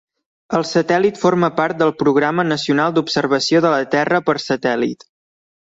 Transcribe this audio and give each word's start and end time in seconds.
El 0.59 0.63
satèl·lit 0.69 1.19
forma 1.25 1.49
part 1.59 1.79
del 1.83 1.93
Programa 2.01 2.47
Nacional 2.49 2.97
d'Observació 2.97 3.65
de 3.69 3.77
la 3.79 3.87
Terra 3.99 4.27
per 4.31 4.41
Satèl·lit. 4.51 5.09